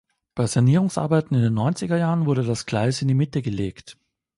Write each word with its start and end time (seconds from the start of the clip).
Bei 0.33 0.47
Sanierungsarbeiten 0.47 1.35
in 1.37 1.43
den 1.43 1.53
neunziger 1.53 1.95
Jahren 1.95 2.25
wurde 2.25 2.43
das 2.43 2.65
Gleis 2.65 3.03
in 3.03 3.07
die 3.07 3.13
Mitte 3.13 3.43
gelegt. 3.43 3.99